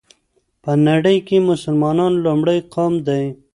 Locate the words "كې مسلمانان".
1.27-2.13